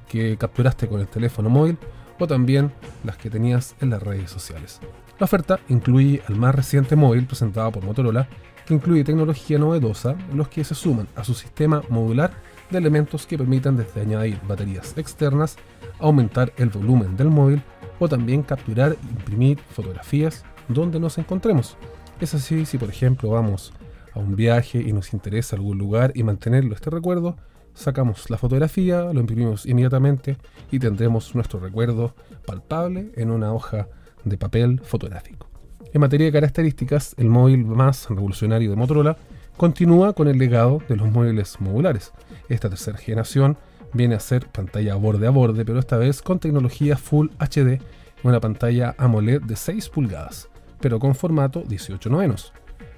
que 0.09 0.37
capturaste 0.37 0.89
con 0.89 1.01
el 1.01 1.09
teléfono 1.09 1.51
móvil 1.51 1.79
también 2.27 2.73
las 3.05 3.17
que 3.17 3.31
tenías 3.31 3.75
en 3.81 3.91
las 3.91 4.03
redes 4.03 4.31
sociales. 4.31 4.81
La 5.19 5.25
oferta 5.25 5.61
incluye 5.69 6.23
el 6.29 6.37
más 6.37 6.55
reciente 6.55 6.97
móvil 6.97 7.27
presentado 7.27 7.71
por 7.71 7.85
Motorola, 7.85 8.29
que 8.67 8.75
incluye 8.75 9.05
tecnología 9.05 9.59
novedosa 9.59 10.17
los 10.33 10.49
que 10.49 10.65
se 10.65 10.75
suman 10.75 11.07
a 11.15 11.25
su 11.25 11.35
sistema 11.35 11.83
modular 11.89 12.33
de 12.71 12.79
elementos 12.79 13.27
que 13.27 13.39
permitan 13.39 13.77
desde 13.77 14.01
añadir 14.01 14.41
baterías 14.49 14.97
externas, 14.97 15.57
aumentar 16.01 16.53
el 16.57 16.71
volumen 16.71 17.17
del 17.17 17.29
móvil 17.29 17.63
o 17.99 18.09
también 18.09 18.43
capturar 18.43 18.93
e 18.93 19.07
imprimir 19.11 19.59
fotografías 19.59 20.45
donde 20.69 20.99
nos 20.99 21.19
encontremos. 21.19 21.77
Es 22.21 22.35
así 22.35 22.65
si 22.67 22.79
por 22.79 22.89
ejemplo 22.89 23.31
vamos 23.31 23.73
a 24.15 24.19
un 24.19 24.35
viaje 24.35 24.79
y 24.81 24.93
nos 24.93 25.13
interesa 25.13 25.57
algún 25.57 25.79
lugar 25.79 26.13
y 26.15 26.23
mantenerlo 26.23 26.75
este 26.75 26.91
recuerdo, 26.91 27.37
sacamos 27.75 28.31
la 28.31 28.39
fotografía, 28.39 29.13
lo 29.13 29.21
imprimimos 29.21 29.67
inmediatamente 29.67 30.37
y 30.71 30.79
tendremos 30.79 31.35
nuestro 31.35 31.61
recuerdo 31.61 32.15
palpable 32.47 33.13
en 33.17 33.31
una 33.31 33.53
hoja 33.53 33.89
de 34.25 34.39
papel 34.39 34.81
fotográfico. 34.83 35.49
En 35.93 36.01
materia 36.01 36.27
de 36.27 36.33
características, 36.33 37.15
el 37.19 37.29
móvil 37.29 37.65
más 37.65 38.09
revolucionario 38.09 38.71
de 38.71 38.77
Motorola 38.77 39.17
continúa 39.57 40.13
con 40.13 40.29
el 40.29 40.39
legado 40.39 40.83
de 40.89 40.97
los 40.97 41.11
móviles 41.11 41.61
modulares. 41.61 42.13
Esta 42.49 42.69
tercera 42.69 42.99
generación 42.99 43.57
viene 43.93 44.17
a 44.17 44.21
ser 44.21 44.49
pantalla 44.49 44.97
borde 44.97 45.27
a 45.27 45.31
borde, 45.31 45.65
pero 45.65 45.79
esta 45.79 45.97
vez 45.97 46.21
con 46.21 46.41
tecnología 46.41 46.97
Full 46.97 47.29
HD, 47.39 47.81
una 48.25 48.41
pantalla 48.41 48.95
AMOLED 48.99 49.43
de 49.43 49.57
6 49.57 49.89
pulgadas, 49.91 50.49
pero 50.81 50.99
con 50.99 51.15
formato 51.15 51.63
18 51.63 52.11
novenos. 52.11 52.53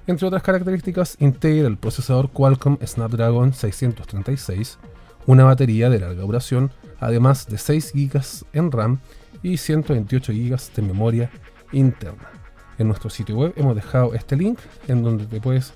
Entre 0.07 0.25
otras 0.25 0.41
características, 0.41 1.17
integra 1.19 1.67
el 1.67 1.77
procesador 1.77 2.29
Qualcomm 2.31 2.77
Snapdragon 2.81 3.53
636, 3.53 4.79
una 5.25 5.43
batería 5.43 5.89
de 5.89 5.99
larga 5.99 6.21
duración, 6.21 6.71
además 7.01 7.45
de 7.47 7.57
6 7.57 7.91
GB 7.93 8.21
en 8.53 8.71
RAM 8.71 8.99
y 9.43 9.57
128 9.57 10.31
GB 10.31 10.57
de 10.77 10.81
memoria 10.81 11.29
interna. 11.73 12.29
En 12.77 12.87
nuestro 12.87 13.09
sitio 13.09 13.35
web 13.35 13.53
hemos 13.57 13.75
dejado 13.75 14.13
este 14.13 14.37
link 14.37 14.59
en 14.87 15.03
donde 15.03 15.25
te 15.25 15.41
puedes 15.41 15.73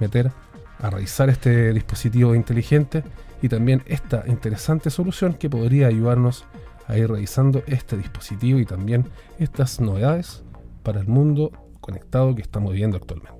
meter 0.00 0.32
a 0.80 0.90
revisar 0.90 1.30
este 1.30 1.72
dispositivo 1.72 2.34
inteligente 2.34 3.04
y 3.42 3.48
también 3.48 3.84
esta 3.86 4.24
interesante 4.26 4.90
solución 4.90 5.34
que 5.34 5.48
podría 5.48 5.86
ayudarnos 5.86 6.44
a 6.88 6.98
ir 6.98 7.08
revisando 7.08 7.62
este 7.68 7.96
dispositivo 7.96 8.58
y 8.58 8.64
también 8.64 9.06
estas 9.38 9.80
novedades 9.80 10.42
para 10.82 10.98
el 10.98 11.06
mundo 11.06 11.52
conectado 11.80 12.34
que 12.34 12.42
estamos 12.42 12.72
viviendo 12.72 12.96
actualmente. 12.96 13.37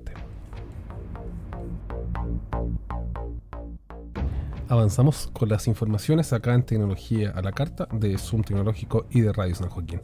Avanzamos 4.69 5.29
con 5.33 5.49
las 5.49 5.67
informaciones 5.67 6.31
acá 6.31 6.53
en 6.53 6.63
Tecnología 6.63 7.33
a 7.35 7.41
la 7.41 7.51
Carta 7.51 7.87
de 7.91 8.17
Zoom 8.17 8.43
Tecnológico 8.43 9.07
y 9.09 9.21
de 9.21 9.33
Radio 9.33 9.55
San 9.55 9.69
Joaquín. 9.69 10.01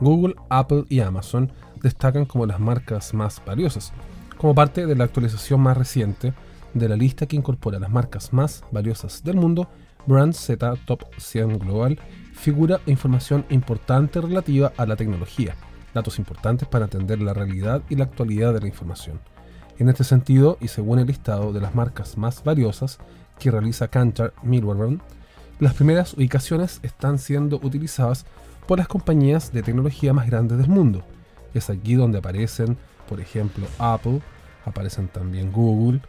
Google, 0.00 0.34
Apple 0.48 0.84
y 0.88 1.00
Amazon 1.00 1.52
destacan 1.82 2.24
como 2.24 2.46
las 2.46 2.58
marcas 2.58 3.12
más 3.14 3.42
valiosas, 3.44 3.92
como 4.38 4.54
parte 4.54 4.86
de 4.86 4.96
la 4.96 5.04
actualización 5.04 5.60
más 5.60 5.76
reciente 5.76 6.32
de 6.72 6.88
la 6.88 6.96
lista 6.96 7.26
que 7.26 7.36
incorpora 7.36 7.78
las 7.78 7.90
marcas 7.90 8.32
más 8.32 8.64
valiosas 8.70 9.22
del 9.22 9.36
mundo, 9.36 9.68
Brand 10.06 10.32
Z 10.32 10.74
Top 10.86 11.04
100 11.18 11.58
Global 11.58 11.98
figura 12.32 12.80
información 12.86 13.44
importante 13.50 14.20
relativa 14.20 14.72
a 14.76 14.86
la 14.86 14.96
tecnología, 14.96 15.56
datos 15.94 16.18
importantes 16.18 16.68
para 16.68 16.84
entender 16.84 17.20
la 17.20 17.34
realidad 17.34 17.82
y 17.88 17.96
la 17.96 18.04
actualidad 18.04 18.54
de 18.54 18.60
la 18.60 18.66
información. 18.66 19.20
En 19.78 19.88
este 19.90 20.04
sentido, 20.04 20.56
y 20.60 20.68
según 20.68 20.98
el 20.98 21.06
listado 21.06 21.52
de 21.52 21.60
las 21.60 21.74
marcas 21.74 22.16
más 22.16 22.42
valiosas, 22.42 22.98
que 23.38 23.50
realiza 23.50 23.88
Kantar 23.88 24.32
Milwarden, 24.42 25.02
las 25.60 25.74
primeras 25.74 26.14
ubicaciones 26.14 26.80
están 26.82 27.18
siendo 27.18 27.56
utilizadas 27.62 28.24
por 28.66 28.78
las 28.78 28.88
compañías 28.88 29.52
de 29.52 29.62
tecnología 29.62 30.12
más 30.12 30.26
grandes 30.26 30.58
del 30.58 30.68
mundo. 30.68 31.04
Es 31.54 31.68
aquí 31.70 31.94
donde 31.94 32.18
aparecen, 32.18 32.76
por 33.08 33.20
ejemplo, 33.20 33.66
Apple, 33.78 34.20
aparecen 34.64 35.08
también 35.08 35.52
Google, 35.52 36.00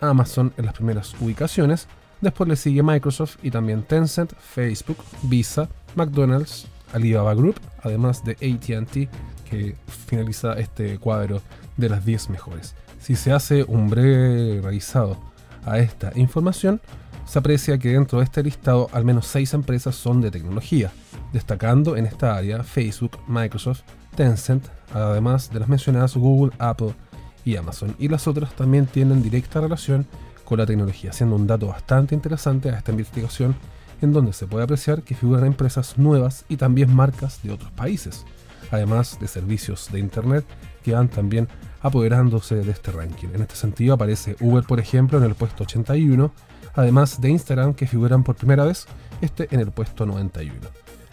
Amazon 0.00 0.52
en 0.56 0.66
las 0.66 0.74
primeras 0.74 1.14
ubicaciones, 1.20 1.88
después 2.20 2.48
le 2.48 2.56
sigue 2.56 2.82
Microsoft 2.82 3.38
y 3.42 3.50
también 3.50 3.82
Tencent, 3.82 4.32
Facebook, 4.34 4.98
Visa, 5.22 5.68
McDonald's, 5.96 6.68
Alibaba 6.92 7.34
Group, 7.34 7.60
además 7.82 8.24
de 8.24 8.32
ATT, 8.32 9.10
que 9.48 9.76
finaliza 10.06 10.54
este 10.54 10.98
cuadro 10.98 11.42
de 11.76 11.88
las 11.88 12.04
10 12.04 12.30
mejores. 12.30 12.74
Si 13.06 13.14
se 13.14 13.32
hace 13.32 13.62
un 13.62 13.88
breve 13.88 14.60
revisado 14.60 15.16
a 15.64 15.78
esta 15.78 16.10
información, 16.16 16.80
se 17.24 17.38
aprecia 17.38 17.78
que 17.78 17.92
dentro 17.92 18.18
de 18.18 18.24
este 18.24 18.42
listado 18.42 18.88
al 18.92 19.04
menos 19.04 19.28
6 19.28 19.54
empresas 19.54 19.94
son 19.94 20.20
de 20.20 20.32
tecnología, 20.32 20.90
destacando 21.32 21.96
en 21.96 22.06
esta 22.06 22.34
área 22.34 22.64
Facebook, 22.64 23.16
Microsoft, 23.28 23.82
Tencent, 24.16 24.66
además 24.92 25.52
de 25.52 25.60
las 25.60 25.68
mencionadas 25.68 26.16
Google, 26.16 26.52
Apple 26.58 26.96
y 27.44 27.54
Amazon. 27.54 27.94
Y 28.00 28.08
las 28.08 28.26
otras 28.26 28.56
también 28.56 28.86
tienen 28.86 29.22
directa 29.22 29.60
relación 29.60 30.04
con 30.44 30.58
la 30.58 30.66
tecnología, 30.66 31.12
siendo 31.12 31.36
un 31.36 31.46
dato 31.46 31.68
bastante 31.68 32.12
interesante 32.12 32.70
a 32.70 32.78
esta 32.78 32.90
investigación 32.90 33.54
en 34.02 34.12
donde 34.12 34.32
se 34.32 34.48
puede 34.48 34.64
apreciar 34.64 35.04
que 35.04 35.14
figuran 35.14 35.46
empresas 35.46 35.96
nuevas 35.96 36.44
y 36.48 36.56
también 36.56 36.92
marcas 36.92 37.40
de 37.44 37.52
otros 37.52 37.70
países, 37.70 38.24
además 38.72 39.16
de 39.20 39.28
servicios 39.28 39.92
de 39.92 40.00
Internet 40.00 40.44
que 40.82 40.94
van 40.94 41.06
también 41.08 41.46
apoderándose 41.86 42.56
de 42.56 42.70
este 42.70 42.90
ranking. 42.90 43.28
En 43.34 43.42
este 43.42 43.56
sentido 43.56 43.94
aparece 43.94 44.36
Uber, 44.40 44.64
por 44.64 44.80
ejemplo, 44.80 45.18
en 45.18 45.24
el 45.24 45.34
puesto 45.34 45.64
81, 45.64 46.32
además 46.74 47.20
de 47.20 47.30
Instagram 47.30 47.74
que 47.74 47.86
figuran 47.86 48.24
por 48.24 48.34
primera 48.34 48.64
vez, 48.64 48.86
este 49.20 49.48
en 49.52 49.60
el 49.60 49.70
puesto 49.70 50.04
91. 50.04 50.54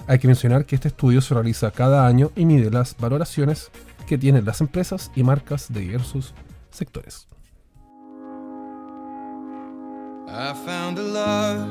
Hay 0.08 0.20
que 0.20 0.28
mencionar 0.28 0.66
que 0.66 0.76
este 0.76 0.90
estudio 0.90 1.22
se 1.22 1.34
realiza 1.34 1.72
cada 1.72 2.06
año 2.08 2.32
y 2.36 2.46
mide 2.46 2.70
las 2.70 2.98
valoraciones 2.98 3.72
que 4.08 4.18
tienen 4.18 4.46
las 4.46 4.60
empresas 4.62 5.12
y 5.16 5.24
marcas 5.24 5.72
de 5.72 5.82
diversos 5.82 6.34
sectores. 6.72 7.28
I 10.28 10.54
found 10.66 10.98
a 10.98 11.04
love 11.04 11.70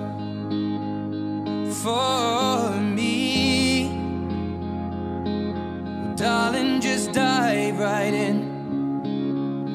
for 1.83 2.81
me. 2.81 3.91
Darling, 6.17 6.81
just 6.81 7.13
dive 7.13 7.81
right 7.81 8.15
in. 8.15 8.52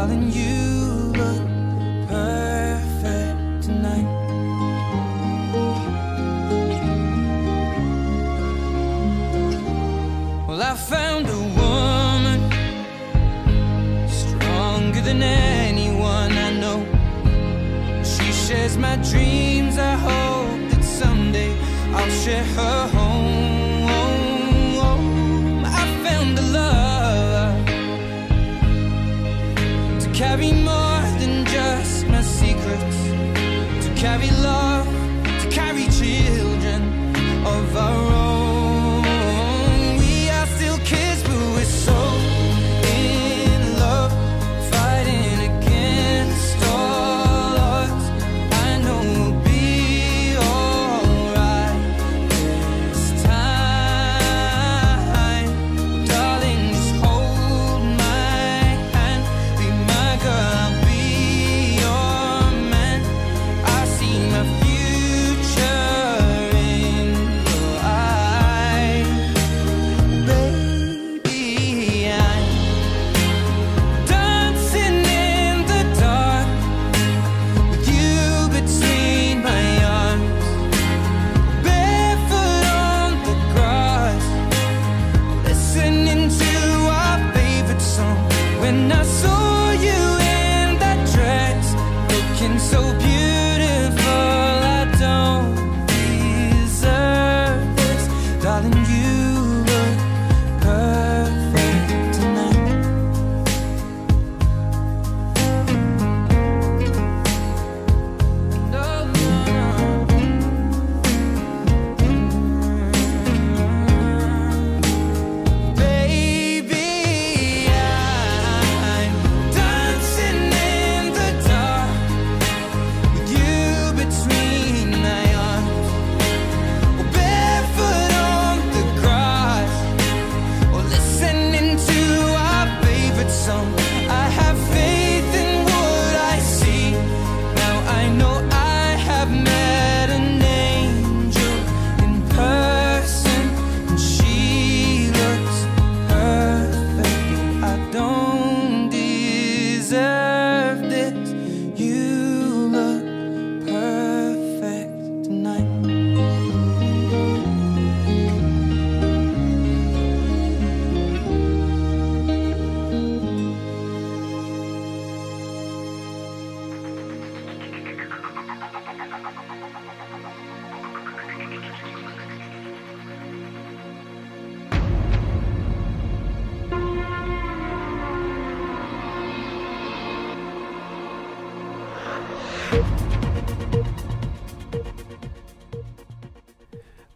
darling. 0.00 0.32
You 0.32 0.59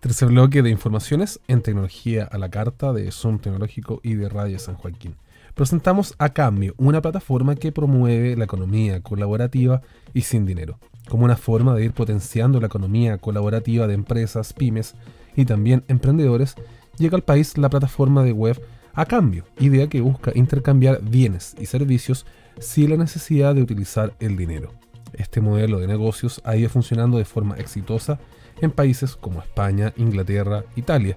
Tercer 0.05 0.29
bloque 0.29 0.61
de 0.61 0.69
informaciones 0.69 1.40
en 1.49 1.62
tecnología 1.62 2.29
a 2.31 2.37
la 2.37 2.51
carta 2.51 2.93
de 2.93 3.11
Zoom 3.11 3.38
Tecnológico 3.38 4.01
y 4.03 4.12
de 4.17 4.29
Radio 4.29 4.59
San 4.59 4.75
Joaquín. 4.75 5.17
Presentamos 5.55 6.14
a 6.19 6.35
Cambio, 6.35 6.75
una 6.77 7.01
plataforma 7.01 7.55
que 7.55 7.73
promueve 7.73 8.37
la 8.37 8.45
economía 8.45 9.01
colaborativa 9.01 9.81
y 10.12 10.21
sin 10.21 10.45
dinero, 10.45 10.79
como 11.09 11.25
una 11.25 11.38
forma 11.38 11.75
de 11.75 11.87
ir 11.87 11.93
potenciando 11.93 12.61
la 12.61 12.67
economía 12.67 13.17
colaborativa 13.17 13.87
de 13.87 13.95
empresas, 13.95 14.53
pymes 14.53 14.95
y 15.37 15.47
también 15.47 15.85
emprendedores. 15.88 16.55
Llega 16.99 17.17
al 17.17 17.25
país 17.25 17.57
la 17.57 17.71
plataforma 17.71 18.23
de 18.25 18.33
web 18.33 18.61
a 18.93 19.07
cambio, 19.07 19.47
idea 19.59 19.88
que 19.88 20.03
busca 20.03 20.33
intercambiar 20.35 21.01
bienes 21.01 21.57
y 21.59 21.64
servicios 21.64 22.27
sin 22.59 22.90
la 22.90 22.99
necesidad 22.99 23.55
de 23.55 23.62
utilizar 23.62 24.12
el 24.21 24.37
dinero. 24.37 24.71
Este 25.14 25.40
modelo 25.40 25.79
de 25.79 25.87
negocios 25.87 26.43
ha 26.45 26.57
ido 26.57 26.69
funcionando 26.69 27.17
de 27.17 27.25
forma 27.25 27.57
exitosa 27.57 28.19
en 28.61 28.71
países 28.71 29.17
como 29.17 29.40
España, 29.40 29.93
Inglaterra, 29.97 30.64
Italia, 30.77 31.17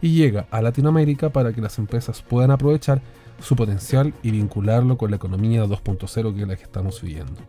y 0.00 0.14
llega 0.14 0.46
a 0.50 0.62
Latinoamérica 0.62 1.30
para 1.30 1.52
que 1.52 1.60
las 1.60 1.78
empresas 1.78 2.22
puedan 2.22 2.50
aprovechar 2.50 3.00
su 3.40 3.56
potencial 3.56 4.14
y 4.22 4.30
vincularlo 4.30 4.96
con 4.96 5.10
la 5.10 5.16
economía 5.16 5.64
2.0 5.64 6.34
que 6.34 6.42
es 6.42 6.48
la 6.48 6.56
que 6.56 6.64
estamos 6.64 7.02
viviendo. 7.02 7.40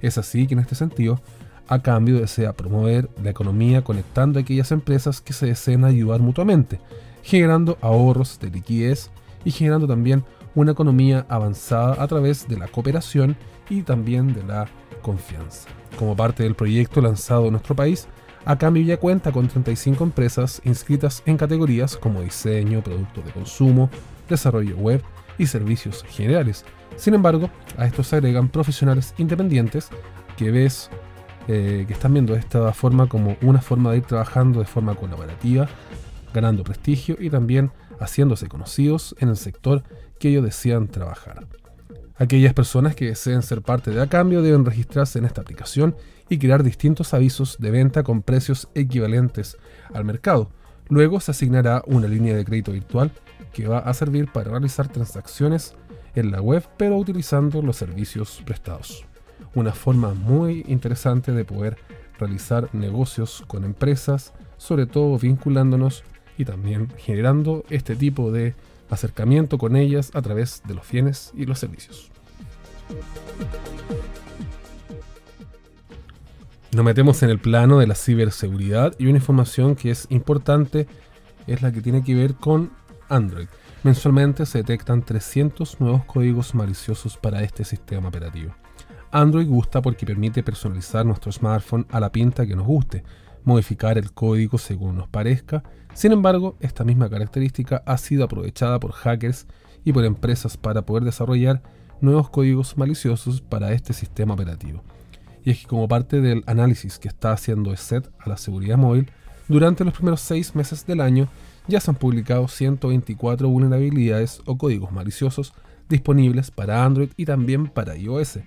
Es 0.00 0.18
así 0.18 0.46
que 0.46 0.54
en 0.54 0.60
este 0.60 0.74
sentido, 0.74 1.20
a 1.66 1.80
cambio 1.82 2.20
desea 2.20 2.54
promover 2.54 3.10
la 3.22 3.30
economía 3.30 3.82
conectando 3.82 4.38
a 4.38 4.42
aquellas 4.42 4.72
empresas 4.72 5.20
que 5.20 5.32
se 5.32 5.46
deseen 5.46 5.84
ayudar 5.84 6.20
mutuamente, 6.20 6.80
generando 7.22 7.76
ahorros 7.80 8.38
de 8.40 8.50
liquidez 8.50 9.10
y 9.44 9.50
generando 9.50 9.86
también 9.86 10.24
una 10.54 10.72
economía 10.72 11.26
avanzada 11.28 12.02
a 12.02 12.08
través 12.08 12.48
de 12.48 12.56
la 12.56 12.68
cooperación 12.68 13.36
y 13.68 13.82
también 13.82 14.32
de 14.32 14.42
la 14.44 14.66
confianza. 15.02 15.68
Como 15.98 16.16
parte 16.16 16.42
del 16.42 16.54
proyecto 16.54 17.00
lanzado 17.00 17.46
en 17.46 17.52
nuestro 17.52 17.76
país, 17.76 18.08
a 18.48 18.56
cambio 18.56 18.82
ya 18.82 18.96
cuenta 18.96 19.30
con 19.30 19.46
35 19.46 20.02
empresas 20.02 20.62
inscritas 20.64 21.22
en 21.26 21.36
categorías 21.36 21.98
como 21.98 22.22
diseño, 22.22 22.82
productos 22.82 23.22
de 23.26 23.30
consumo, 23.30 23.90
desarrollo 24.26 24.74
web 24.78 25.02
y 25.36 25.46
servicios 25.46 26.02
generales. 26.08 26.64
Sin 26.96 27.12
embargo, 27.12 27.50
a 27.76 27.84
esto 27.84 28.02
se 28.02 28.16
agregan 28.16 28.48
profesionales 28.48 29.12
independientes 29.18 29.90
que 30.38 30.50
ves 30.50 30.88
eh, 31.46 31.84
que 31.86 31.92
están 31.92 32.14
viendo 32.14 32.34
esta 32.34 32.72
forma 32.72 33.06
como 33.06 33.36
una 33.42 33.60
forma 33.60 33.90
de 33.90 33.98
ir 33.98 34.04
trabajando 34.04 34.60
de 34.60 34.64
forma 34.64 34.94
colaborativa, 34.94 35.68
ganando 36.32 36.64
prestigio 36.64 37.18
y 37.20 37.28
también 37.28 37.70
haciéndose 38.00 38.48
conocidos 38.48 39.14
en 39.18 39.28
el 39.28 39.36
sector 39.36 39.82
que 40.18 40.30
ellos 40.30 40.44
desean 40.44 40.88
trabajar. 40.88 41.46
Aquellas 42.16 42.54
personas 42.54 42.96
que 42.96 43.08
deseen 43.08 43.42
ser 43.42 43.60
parte 43.60 43.90
de 43.90 44.00
A 44.00 44.06
Cambio 44.06 44.40
deben 44.40 44.64
registrarse 44.64 45.18
en 45.18 45.26
esta 45.26 45.42
aplicación 45.42 45.94
y 46.28 46.38
crear 46.38 46.62
distintos 46.62 47.14
avisos 47.14 47.56
de 47.58 47.70
venta 47.70 48.02
con 48.02 48.22
precios 48.22 48.68
equivalentes 48.74 49.56
al 49.92 50.04
mercado. 50.04 50.50
Luego 50.88 51.20
se 51.20 51.32
asignará 51.32 51.82
una 51.86 52.08
línea 52.08 52.34
de 52.34 52.44
crédito 52.44 52.72
virtual 52.72 53.12
que 53.52 53.66
va 53.66 53.78
a 53.78 53.94
servir 53.94 54.30
para 54.32 54.50
realizar 54.50 54.88
transacciones 54.88 55.74
en 56.14 56.30
la 56.30 56.40
web 56.40 56.64
pero 56.76 56.96
utilizando 56.96 57.62
los 57.62 57.76
servicios 57.76 58.42
prestados. 58.44 59.04
Una 59.54 59.72
forma 59.72 60.14
muy 60.14 60.64
interesante 60.68 61.32
de 61.32 61.44
poder 61.44 61.76
realizar 62.18 62.68
negocios 62.74 63.44
con 63.46 63.64
empresas, 63.64 64.32
sobre 64.56 64.86
todo 64.86 65.18
vinculándonos 65.18 66.04
y 66.36 66.44
también 66.44 66.88
generando 66.96 67.64
este 67.70 67.96
tipo 67.96 68.32
de 68.32 68.54
acercamiento 68.90 69.58
con 69.58 69.76
ellas 69.76 70.10
a 70.14 70.22
través 70.22 70.62
de 70.66 70.74
los 70.74 70.90
bienes 70.90 71.32
y 71.36 71.44
los 71.44 71.58
servicios. 71.58 72.10
Nos 76.72 76.84
metemos 76.84 77.22
en 77.22 77.30
el 77.30 77.38
plano 77.38 77.78
de 77.78 77.86
la 77.86 77.94
ciberseguridad 77.94 78.94
y 78.98 79.06
una 79.06 79.16
información 79.16 79.74
que 79.74 79.90
es 79.90 80.06
importante 80.10 80.86
es 81.46 81.62
la 81.62 81.72
que 81.72 81.80
tiene 81.80 82.04
que 82.04 82.14
ver 82.14 82.34
con 82.34 82.70
Android. 83.08 83.48
Mensualmente 83.84 84.44
se 84.44 84.58
detectan 84.58 85.02
300 85.02 85.80
nuevos 85.80 86.04
códigos 86.04 86.54
maliciosos 86.54 87.16
para 87.16 87.42
este 87.42 87.64
sistema 87.64 88.08
operativo. 88.08 88.54
Android 89.10 89.48
gusta 89.48 89.80
porque 89.80 90.04
permite 90.04 90.42
personalizar 90.42 91.06
nuestro 91.06 91.32
smartphone 91.32 91.86
a 91.90 92.00
la 92.00 92.12
pinta 92.12 92.46
que 92.46 92.54
nos 92.54 92.66
guste, 92.66 93.02
modificar 93.44 93.96
el 93.96 94.12
código 94.12 94.58
según 94.58 94.96
nos 94.96 95.08
parezca. 95.08 95.62
Sin 95.94 96.12
embargo, 96.12 96.58
esta 96.60 96.84
misma 96.84 97.08
característica 97.08 97.82
ha 97.86 97.96
sido 97.96 98.24
aprovechada 98.24 98.78
por 98.78 98.92
hackers 98.92 99.46
y 99.86 99.94
por 99.94 100.04
empresas 100.04 100.58
para 100.58 100.82
poder 100.82 101.04
desarrollar 101.04 101.62
nuevos 102.02 102.28
códigos 102.28 102.76
maliciosos 102.76 103.40
para 103.40 103.72
este 103.72 103.94
sistema 103.94 104.34
operativo. 104.34 104.82
Y 105.44 105.50
es 105.50 105.60
que 105.60 105.66
como 105.66 105.88
parte 105.88 106.20
del 106.20 106.42
análisis 106.46 106.98
que 106.98 107.08
está 107.08 107.32
haciendo 107.32 107.74
SET 107.76 108.08
a 108.18 108.28
la 108.28 108.36
seguridad 108.36 108.76
móvil, 108.76 109.10
durante 109.48 109.84
los 109.84 109.94
primeros 109.94 110.20
seis 110.20 110.54
meses 110.54 110.86
del 110.86 111.00
año 111.00 111.28
ya 111.66 111.80
se 111.80 111.90
han 111.90 111.96
publicado 111.96 112.48
124 112.48 113.48
vulnerabilidades 113.48 114.42
o 114.46 114.58
códigos 114.58 114.92
maliciosos 114.92 115.52
disponibles 115.88 116.50
para 116.50 116.84
Android 116.84 117.10
y 117.16 117.24
también 117.24 117.68
para 117.68 117.96
iOS, 117.96 118.40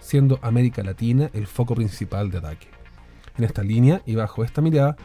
siendo 0.00 0.38
América 0.42 0.82
Latina 0.82 1.30
el 1.34 1.46
foco 1.46 1.74
principal 1.74 2.30
de 2.30 2.38
ataque. 2.38 2.68
En 3.36 3.44
esta 3.44 3.62
línea 3.62 4.02
y 4.06 4.14
bajo 4.14 4.44
esta 4.44 4.62
mirada, 4.62 4.96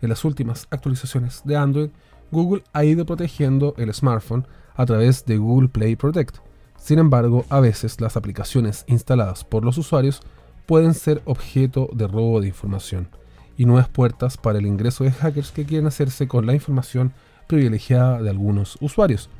en 0.00 0.08
las 0.08 0.24
últimas 0.24 0.66
actualizaciones 0.70 1.42
de 1.44 1.56
Android, 1.56 1.90
Google 2.30 2.64
ha 2.72 2.84
ido 2.84 3.06
protegiendo 3.06 3.74
el 3.78 3.92
smartphone 3.92 4.46
a 4.74 4.86
través 4.86 5.24
de 5.24 5.38
Google 5.38 5.68
Play 5.68 5.96
Protect. 5.96 6.38
Sin 6.78 6.98
embargo, 6.98 7.44
a 7.48 7.60
veces 7.60 8.00
las 8.00 8.16
aplicaciones 8.16 8.84
instaladas 8.88 9.44
por 9.44 9.64
los 9.64 9.78
usuarios 9.78 10.20
pueden 10.66 10.94
ser 10.94 11.22
objeto 11.24 11.88
de 11.92 12.06
robo 12.06 12.40
de 12.40 12.48
información 12.48 13.08
y 13.56 13.64
nuevas 13.64 13.88
puertas 13.88 14.36
para 14.36 14.58
el 14.58 14.66
ingreso 14.66 15.04
de 15.04 15.12
hackers 15.12 15.50
que 15.50 15.64
quieren 15.64 15.86
hacerse 15.86 16.28
con 16.28 16.46
la 16.46 16.54
información 16.54 17.12
privilegiada 17.46 18.20
de 18.20 18.30
algunos 18.30 18.76
usuarios. 18.80 19.30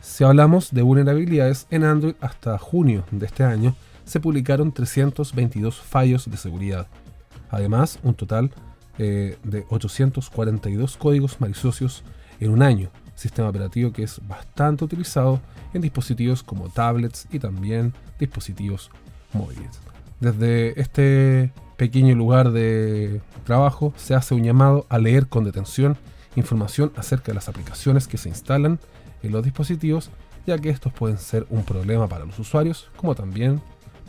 Si 0.00 0.22
hablamos 0.22 0.72
de 0.72 0.82
vulnerabilidades 0.82 1.66
en 1.70 1.82
Android 1.82 2.14
hasta 2.20 2.58
junio 2.58 3.04
de 3.10 3.26
este 3.26 3.42
año, 3.42 3.74
se 4.04 4.20
publicaron 4.20 4.70
322 4.70 5.80
fallos 5.80 6.30
de 6.30 6.36
seguridad. 6.36 6.86
Además, 7.50 7.98
un 8.02 8.14
total 8.14 8.50
eh, 8.98 9.38
de 9.42 9.64
842 9.70 10.96
códigos 10.98 11.40
maliciosos 11.40 12.04
en 12.38 12.50
un 12.50 12.62
año, 12.62 12.90
sistema 13.14 13.48
operativo 13.48 13.92
que 13.92 14.02
es 14.02 14.20
bastante 14.28 14.84
utilizado 14.84 15.40
en 15.72 15.80
dispositivos 15.80 16.42
como 16.42 16.68
tablets 16.68 17.26
y 17.32 17.38
también 17.38 17.94
dispositivos 18.18 18.90
móviles. 19.32 19.93
Desde 20.20 20.80
este 20.80 21.52
pequeño 21.76 22.14
lugar 22.14 22.52
de 22.52 23.20
trabajo 23.44 23.92
se 23.96 24.14
hace 24.14 24.34
un 24.34 24.44
llamado 24.44 24.86
a 24.88 24.98
leer 24.98 25.26
con 25.26 25.44
detención 25.44 25.96
información 26.36 26.92
acerca 26.96 27.26
de 27.26 27.34
las 27.34 27.48
aplicaciones 27.48 28.08
que 28.08 28.18
se 28.18 28.28
instalan 28.28 28.78
en 29.22 29.32
los 29.32 29.44
dispositivos, 29.44 30.10
ya 30.46 30.58
que 30.58 30.70
estos 30.70 30.92
pueden 30.92 31.18
ser 31.18 31.46
un 31.50 31.64
problema 31.64 32.08
para 32.08 32.24
los 32.24 32.38
usuarios 32.38 32.90
como 32.96 33.14
también 33.14 33.60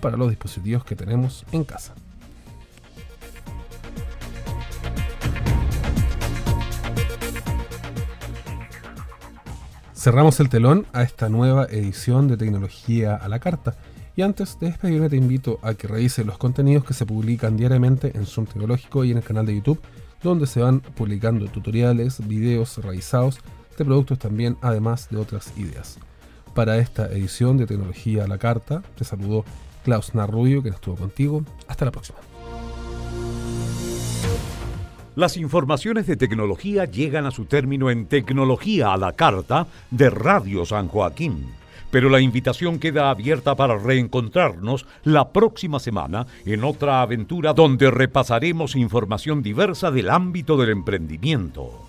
para 0.02 0.18
los 0.18 0.30
dispositivos 0.30 0.84
que 0.84 0.96
tenemos 0.96 1.46
en 1.52 1.64
casa. 1.64 1.94
Cerramos 9.94 10.40
el 10.40 10.50
telón 10.50 10.86
a 10.94 11.02
esta 11.02 11.30
nueva 11.30 11.66
edición 11.66 12.28
de 12.28 12.38
Tecnología 12.38 13.16
a 13.16 13.28
la 13.28 13.40
Carta 13.40 13.76
y 14.16 14.22
antes 14.22 14.58
de 14.60 14.68
despedirme 14.68 15.10
te 15.10 15.18
invito 15.18 15.60
a 15.62 15.74
que 15.74 15.88
revises 15.88 16.26
los 16.26 16.38
contenidos 16.38 16.86
que 16.86 16.94
se 16.94 17.06
publican 17.06 17.58
diariamente 17.58 18.12
en 18.16 18.26
Zoom 18.26 18.46
Tecnológico 18.46 19.04
y 19.04 19.12
en 19.12 19.18
el 19.18 19.24
canal 19.24 19.46
de 19.46 19.56
YouTube, 19.56 19.82
donde 20.24 20.48
se 20.48 20.62
van 20.62 20.80
publicando 20.80 21.46
tutoriales, 21.48 22.26
videos 22.26 22.78
realizados 22.78 23.40
de 23.78 23.84
productos 23.84 24.20
también, 24.20 24.58
además 24.62 25.10
de 25.10 25.18
otras 25.18 25.52
ideas. 25.58 25.98
Para 26.54 26.78
esta 26.78 27.08
edición 27.08 27.58
de 27.58 27.68
Tecnología 27.68 28.24
a 28.24 28.28
la 28.28 28.38
Carta, 28.38 28.82
te 28.98 29.04
saludo 29.04 29.44
Klaus 29.84 30.16
Narrubio, 30.16 30.64
que 30.64 30.70
estuvo 30.70 30.96
contigo. 30.96 31.44
Hasta 31.68 31.84
la 31.84 31.92
próxima. 31.92 32.18
Las 35.16 35.36
informaciones 35.38 36.08
de 36.08 36.16
tecnología 36.16 36.86
llegan 36.86 37.26
a 37.26 37.32
su 37.32 37.46
término 37.46 37.90
en 37.90 38.06
Tecnología 38.06 38.94
a 38.94 38.98
la 38.98 39.14
Carta 39.14 39.68
de 39.92 40.10
Radio 40.10 40.66
San 40.66 40.88
Joaquín 40.88 41.46
pero 41.96 42.10
la 42.10 42.20
invitación 42.20 42.78
queda 42.78 43.10
abierta 43.10 43.56
para 43.56 43.78
reencontrarnos 43.78 44.86
la 45.06 45.30
próxima 45.30 45.80
semana 45.80 46.28
en 46.46 46.66
otra 46.66 47.02
aventura 47.02 47.54
donde 47.54 47.90
repasaremos 47.90 48.76
información 48.76 49.42
diversa 49.42 49.92
del 49.92 50.10
ámbito 50.10 50.58
del 50.58 50.72
emprendimiento. 50.72 51.85